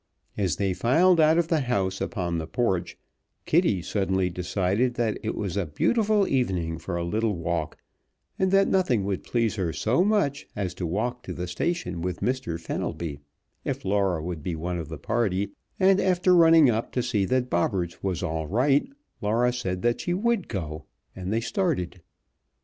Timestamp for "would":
9.05-9.21, 14.23-14.41, 20.15-20.47